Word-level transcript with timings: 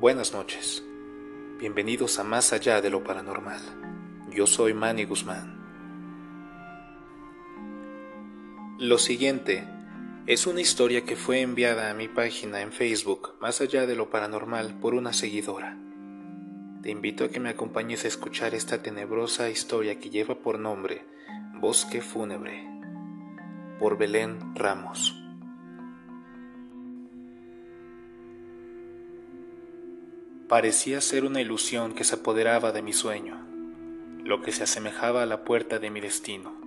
Buenas 0.00 0.32
noches. 0.32 0.82
Bienvenidos 1.58 2.18
a 2.18 2.24
Más 2.24 2.54
allá 2.54 2.80
de 2.80 2.88
lo 2.88 3.04
paranormal. 3.04 3.60
Yo 4.30 4.46
soy 4.46 4.72
Manny 4.72 5.04
Guzmán. 5.04 5.60
Lo 8.78 8.96
siguiente 8.96 9.68
es 10.26 10.46
una 10.46 10.62
historia 10.62 11.04
que 11.04 11.16
fue 11.16 11.42
enviada 11.42 11.90
a 11.90 11.94
mi 11.94 12.08
página 12.08 12.62
en 12.62 12.72
Facebook 12.72 13.34
Más 13.42 13.60
allá 13.60 13.84
de 13.84 13.94
lo 13.94 14.08
paranormal 14.08 14.80
por 14.80 14.94
una 14.94 15.12
seguidora. 15.12 15.78
Te 16.82 16.90
invito 16.90 17.24
a 17.24 17.28
que 17.28 17.38
me 17.38 17.50
acompañes 17.50 18.06
a 18.06 18.08
escuchar 18.08 18.54
esta 18.54 18.82
tenebrosa 18.82 19.50
historia 19.50 20.00
que 20.00 20.08
lleva 20.08 20.36
por 20.36 20.58
nombre 20.58 21.04
Bosque 21.60 22.00
Fúnebre 22.00 22.66
por 23.78 23.98
Belén 23.98 24.54
Ramos. 24.54 25.19
Parecía 30.50 31.00
ser 31.00 31.24
una 31.24 31.40
ilusión 31.40 31.94
que 31.94 32.02
se 32.02 32.16
apoderaba 32.16 32.72
de 32.72 32.82
mi 32.82 32.92
sueño, 32.92 33.38
lo 34.24 34.42
que 34.42 34.50
se 34.50 34.64
asemejaba 34.64 35.22
a 35.22 35.26
la 35.26 35.44
puerta 35.44 35.78
de 35.78 35.90
mi 35.90 36.00
destino. 36.00 36.60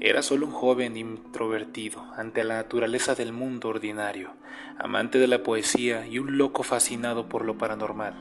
Era 0.00 0.22
solo 0.22 0.46
un 0.46 0.52
joven 0.52 0.96
introvertido 0.96 2.02
ante 2.16 2.44
la 2.44 2.54
naturaleza 2.54 3.14
del 3.14 3.34
mundo 3.34 3.68
ordinario, 3.68 4.32
amante 4.78 5.18
de 5.18 5.26
la 5.26 5.42
poesía 5.42 6.06
y 6.06 6.18
un 6.18 6.38
loco 6.38 6.62
fascinado 6.62 7.28
por 7.28 7.44
lo 7.44 7.58
paranormal. 7.58 8.14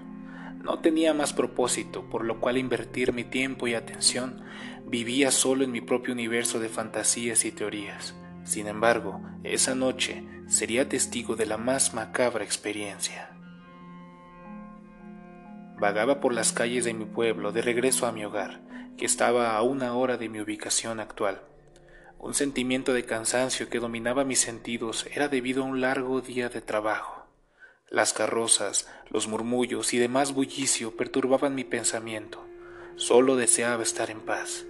No 0.62 0.80
tenía 0.80 1.14
más 1.14 1.32
propósito, 1.32 2.10
por 2.10 2.26
lo 2.26 2.42
cual 2.42 2.58
invertir 2.58 3.14
mi 3.14 3.24
tiempo 3.24 3.70
y 3.70 3.76
atención 3.76 4.44
vivía 4.86 5.32
solo 5.32 5.64
en 5.64 5.72
mi 5.72 5.80
propio 5.80 6.14
universo 6.14 6.60
de 6.60 6.68
fantasías 6.68 7.46
y 7.46 7.54
teorías. 7.54 8.16
Sin 8.44 8.68
embargo, 8.68 9.22
esa 9.46 9.76
noche 9.76 10.26
sería 10.50 10.90
testigo 10.90 11.38
de 11.38 11.46
la 11.46 11.56
más 11.56 11.94
macabra 11.94 12.44
experiencia. 12.44 13.39
Vagaba 15.80 16.20
por 16.20 16.34
las 16.34 16.52
calles 16.52 16.84
de 16.84 16.94
mi 16.94 17.06
pueblo 17.06 17.54
de 17.54 17.62
regreso 17.62 18.06
a 18.06 18.12
mi 18.12 18.26
hogar, 18.26 18.60
que 18.98 19.06
estaba 19.06 19.56
a 19.56 19.62
una 19.62 19.94
hora 19.96 20.18
de 20.18 20.28
mi 20.28 20.42
ubicación 20.42 21.00
actual. 21.00 21.42
Un 22.18 22.34
sentimiento 22.34 22.92
de 22.92 23.06
cansancio 23.06 23.70
que 23.70 23.80
dominaba 23.80 24.26
mis 24.26 24.42
sentidos 24.42 25.08
era 25.14 25.30
debido 25.30 25.64
a 25.64 25.68
un 25.68 25.80
largo 25.80 26.20
día 26.20 26.50
de 26.50 26.60
trabajo. 26.60 27.26
Las 27.90 28.12
carrozas, 28.12 28.90
los 29.10 29.30
murmullos 29.30 29.94
y 29.94 30.00
demás 30.00 30.34
bullicio 30.34 30.98
perturbaban 30.98 31.56
mi 31.56 31.64
pensamiento. 31.64 32.46
Solo 32.98 33.38
deseaba 33.38 33.82
estar 33.82 34.12
en 34.12 34.20
paz. 34.20 34.66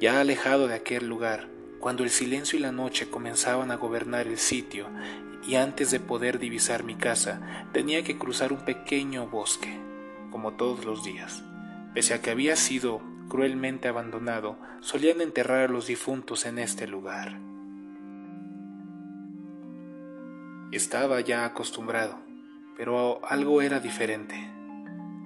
Ya 0.00 0.20
alejado 0.20 0.68
de 0.68 0.74
aquel 0.74 1.08
lugar, 1.08 1.48
cuando 1.80 2.04
el 2.04 2.10
silencio 2.10 2.60
y 2.60 2.62
la 2.62 2.70
noche 2.70 3.10
comenzaban 3.10 3.72
a 3.72 3.76
gobernar 3.76 4.28
el 4.28 4.38
sitio, 4.38 4.86
y 5.44 5.56
antes 5.56 5.90
de 5.90 5.98
poder 5.98 6.38
divisar 6.38 6.84
mi 6.84 6.94
casa, 6.94 7.66
tenía 7.72 8.04
que 8.04 8.16
cruzar 8.16 8.52
un 8.52 8.64
pequeño 8.64 9.26
bosque 9.26 9.82
todos 10.52 10.84
los 10.84 11.02
días. 11.04 11.42
Pese 11.94 12.14
a 12.14 12.22
que 12.22 12.30
había 12.30 12.56
sido 12.56 13.00
cruelmente 13.28 13.88
abandonado, 13.88 14.56
solían 14.80 15.20
enterrar 15.20 15.68
a 15.68 15.72
los 15.72 15.86
difuntos 15.86 16.46
en 16.46 16.58
este 16.58 16.86
lugar. 16.86 17.40
Estaba 20.70 21.20
ya 21.20 21.44
acostumbrado, 21.44 22.18
pero 22.76 23.20
algo 23.26 23.62
era 23.62 23.80
diferente. 23.80 24.34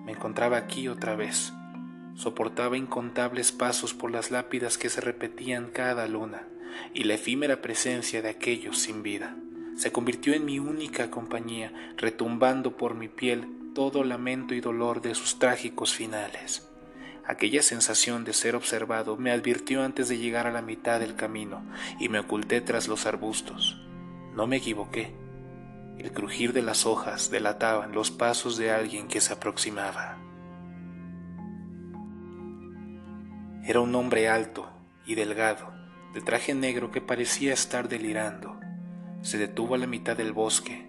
Me 0.05 0.13
encontraba 0.13 0.57
aquí 0.57 0.89
otra 0.89 1.17
vez. 1.17 1.53
Soportaba 2.15 2.77
incontables 2.77 3.53
pasos 3.53 3.95
por 3.95 4.11
las 4.11 4.31
lápidas 4.31 4.79
que 4.79 4.89
se 4.89 5.01
repetían 5.01 5.71
cada 5.71 6.07
luna, 6.07 6.47
y 6.95 7.05
la 7.05 7.15
efímera 7.15 7.61
presencia 7.61 8.23
de 8.23 8.29
aquellos 8.29 8.79
sin 8.79 9.03
vida 9.03 9.37
se 9.79 9.93
convirtió 9.93 10.35
en 10.35 10.45
mi 10.45 10.59
única 10.59 11.09
compañía, 11.09 11.73
retumbando 11.97 12.77
por 12.77 12.97
mi 12.97 13.07
piel 13.07 13.47
todo 13.75 14.05
lamento 14.05 14.55
y 14.55 14.61
dolor 14.61 15.01
de 15.01 15.15
sus 15.15 15.39
trágicos 15.39 15.95
finales. 15.95 16.69
Aquella 17.27 17.63
sensación 17.63 18.25
de 18.25 18.33
ser 18.33 18.57
observado 18.57 19.17
me 19.17 19.31
advirtió 19.31 19.83
antes 19.83 20.09
de 20.09 20.19
llegar 20.19 20.47
a 20.47 20.53
la 20.53 20.63
mitad 20.63 20.99
del 20.99 21.15
camino 21.15 21.63
y 22.01 22.09
me 22.09 22.19
oculté 22.19 22.61
tras 22.61 22.89
los 22.89 23.07
arbustos. 23.07 23.81
No 24.35 24.47
me 24.47 24.57
equivoqué. 24.57 25.15
El 25.99 26.13
crujir 26.13 26.53
de 26.53 26.63
las 26.63 26.87
hojas 26.87 27.31
delataban 27.31 27.93
los 27.93 28.11
pasos 28.11 28.57
de 28.57 28.71
alguien 28.71 29.09
que 29.09 29.21
se 29.21 29.35
aproximaba. 29.35 30.19
Era 33.65 33.81
un 33.81 33.95
hombre 33.95 34.29
alto 34.29 34.71
y 35.05 35.15
delgado, 35.15 35.71
de 36.15 36.23
traje 36.23 36.55
negro 36.55 36.91
que 36.91 37.03
parecía 37.03 37.53
estar 37.53 37.89
delirando. 37.89 38.59
Se 39.21 39.37
detuvo 39.37 39.75
a 39.75 39.79
la 39.79 39.87
mitad 39.87 40.17
del 40.17 40.33
bosque 40.33 40.88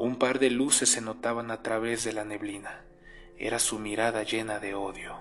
un 0.00 0.16
par 0.16 0.38
de 0.38 0.48
luces 0.48 0.88
se 0.88 1.02
notaban 1.02 1.50
a 1.50 1.62
través 1.62 2.04
de 2.04 2.14
la 2.14 2.24
neblina. 2.24 2.84
Era 3.36 3.58
su 3.58 3.78
mirada 3.78 4.22
llena 4.22 4.58
de 4.58 4.74
odio. 4.74 5.18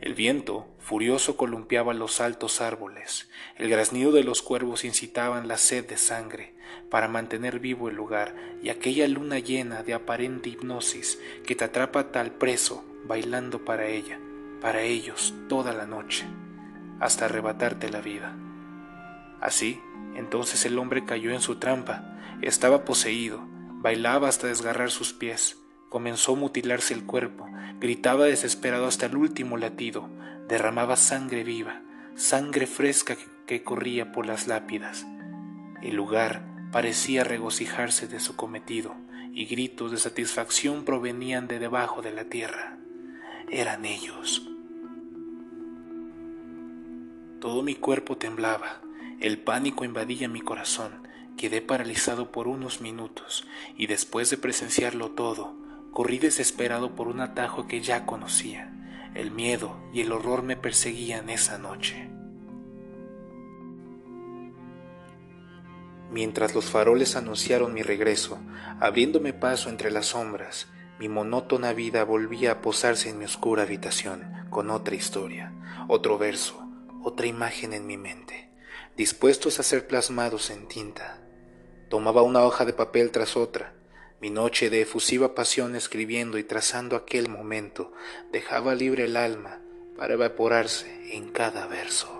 El 0.00 0.14
viento, 0.14 0.66
furioso, 0.80 1.36
columpiaba 1.36 1.94
los 1.94 2.20
altos 2.20 2.60
árboles. 2.60 3.30
El 3.56 3.68
graznido 3.68 4.10
de 4.10 4.24
los 4.24 4.42
cuervos 4.42 4.84
incitaban 4.84 5.46
la 5.46 5.56
sed 5.56 5.86
de 5.86 5.96
sangre 5.96 6.56
para 6.90 7.06
mantener 7.06 7.60
vivo 7.60 7.88
el 7.88 7.94
lugar 7.94 8.34
y 8.60 8.70
aquella 8.70 9.06
luna 9.06 9.38
llena 9.38 9.84
de 9.84 9.94
aparente 9.94 10.48
hipnosis 10.48 11.20
que 11.46 11.54
te 11.54 11.64
atrapa 11.64 12.10
tal 12.10 12.32
preso 12.32 12.84
bailando 13.04 13.64
para 13.64 13.86
ella, 13.86 14.18
para 14.60 14.82
ellos 14.82 15.32
toda 15.48 15.72
la 15.72 15.86
noche, 15.86 16.26
hasta 16.98 17.26
arrebatarte 17.26 17.88
la 17.88 18.00
vida. 18.00 18.36
Así, 19.40 19.80
entonces 20.16 20.64
el 20.66 20.76
hombre 20.76 21.04
cayó 21.04 21.30
en 21.30 21.40
su 21.40 21.60
trampa, 21.60 22.18
estaba 22.42 22.84
poseído, 22.84 23.46
Bailaba 23.80 24.28
hasta 24.28 24.48
desgarrar 24.48 24.90
sus 24.90 25.12
pies, 25.12 25.56
comenzó 25.88 26.32
a 26.32 26.36
mutilarse 26.36 26.94
el 26.94 27.04
cuerpo, 27.04 27.48
gritaba 27.78 28.24
desesperado 28.24 28.86
hasta 28.86 29.06
el 29.06 29.16
último 29.16 29.56
latido, 29.56 30.08
derramaba 30.48 30.96
sangre 30.96 31.44
viva, 31.44 31.82
sangre 32.16 32.66
fresca 32.66 33.16
que, 33.46 33.62
corría 33.62 34.10
por 34.10 34.26
las 34.26 34.48
lápidas. 34.48 35.06
El 35.80 35.94
lugar 35.94 36.44
parecía 36.72 37.22
regocijarse 37.22 38.08
de 38.08 38.18
su 38.18 38.34
cometido, 38.34 38.96
y 39.32 39.46
gritos 39.46 39.92
de 39.92 39.98
satisfacción 39.98 40.84
provenían 40.84 41.46
de 41.46 41.60
debajo 41.60 42.02
de 42.02 42.12
la 42.12 42.24
tierra. 42.24 42.78
Eran 43.48 43.84
ellos. 43.84 44.50
Todo 47.40 47.62
mi 47.62 47.76
cuerpo 47.76 48.16
temblaba, 48.16 48.80
el 49.20 49.38
pánico 49.38 49.84
invadía 49.84 50.28
mi 50.28 50.40
corazón, 50.40 51.07
Quedé 51.38 51.62
paralizado 51.62 52.32
por 52.32 52.48
unos 52.48 52.80
minutos 52.80 53.46
y 53.76 53.86
después 53.86 54.28
de 54.28 54.38
presenciarlo 54.38 55.12
todo, 55.12 55.54
corrí 55.92 56.18
desesperado 56.18 56.96
por 56.96 57.06
un 57.06 57.20
atajo 57.20 57.68
que 57.68 57.80
ya 57.80 58.06
conocía. 58.06 58.74
El 59.14 59.30
miedo 59.30 59.78
y 59.94 60.00
el 60.00 60.10
horror 60.10 60.42
me 60.42 60.56
perseguían 60.56 61.30
esa 61.30 61.56
noche. 61.56 62.10
Mientras 66.10 66.56
los 66.56 66.64
faroles 66.64 67.14
anunciaron 67.14 67.72
mi 67.72 67.82
regreso, 67.82 68.40
abriéndome 68.80 69.32
paso 69.32 69.70
entre 69.70 69.92
las 69.92 70.06
sombras, 70.06 70.66
mi 70.98 71.08
monótona 71.08 71.72
vida 71.72 72.02
volvía 72.02 72.50
a 72.50 72.60
posarse 72.60 73.10
en 73.10 73.18
mi 73.18 73.26
oscura 73.26 73.62
habitación 73.62 74.48
con 74.50 74.70
otra 74.70 74.96
historia, 74.96 75.52
otro 75.86 76.18
verso, 76.18 76.68
otra 77.04 77.26
imagen 77.26 77.74
en 77.74 77.86
mi 77.86 77.96
mente, 77.96 78.50
dispuestos 78.96 79.60
a 79.60 79.62
ser 79.62 79.86
plasmados 79.86 80.50
en 80.50 80.66
tinta. 80.66 81.27
Tomaba 81.88 82.20
una 82.22 82.44
hoja 82.44 82.66
de 82.66 82.74
papel 82.74 83.10
tras 83.10 83.36
otra. 83.36 83.72
Mi 84.20 84.28
noche 84.28 84.68
de 84.68 84.82
efusiva 84.82 85.34
pasión 85.34 85.74
escribiendo 85.74 86.36
y 86.36 86.44
trazando 86.44 86.96
aquel 86.96 87.30
momento 87.30 87.92
dejaba 88.30 88.74
libre 88.74 89.04
el 89.04 89.16
alma 89.16 89.62
para 89.96 90.14
evaporarse 90.14 91.16
en 91.16 91.30
cada 91.30 91.66
verso. 91.66 92.14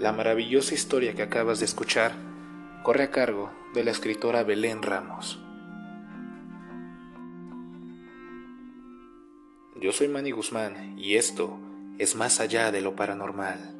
La 0.00 0.12
maravillosa 0.12 0.74
historia 0.74 1.14
que 1.14 1.22
acabas 1.22 1.60
de 1.60 1.66
escuchar 1.66 2.12
corre 2.82 3.04
a 3.04 3.10
cargo 3.10 3.52
de 3.72 3.84
la 3.84 3.92
escritora 3.92 4.42
Belén 4.42 4.82
Ramos. 4.82 5.38
Yo 9.76 9.92
soy 9.92 10.08
Manny 10.08 10.32
Guzmán 10.32 10.98
y 10.98 11.16
esto 11.16 11.58
es 12.00 12.16
más 12.16 12.40
allá 12.40 12.72
de 12.72 12.80
lo 12.80 12.96
paranormal. 12.96 13.79